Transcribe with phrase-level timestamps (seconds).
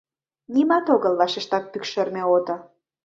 [0.53, 2.55] —«Нимат огыл,— вашешта пӱкшерме ото.